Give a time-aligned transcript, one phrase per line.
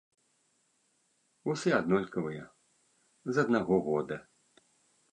[1.53, 2.43] Усе аднолькавыя,
[3.33, 4.15] з аднаго года.